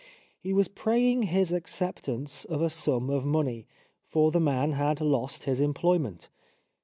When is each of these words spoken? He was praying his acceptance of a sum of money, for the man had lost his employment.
He 0.39 0.51
was 0.51 0.67
praying 0.67 1.21
his 1.27 1.53
acceptance 1.53 2.43
of 2.45 2.59
a 2.63 2.71
sum 2.71 3.11
of 3.11 3.23
money, 3.23 3.67
for 4.07 4.31
the 4.31 4.39
man 4.39 4.71
had 4.71 4.99
lost 4.99 5.43
his 5.43 5.61
employment. 5.61 6.27